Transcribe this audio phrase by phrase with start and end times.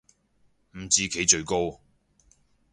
[0.73, 1.79] 五子棋最高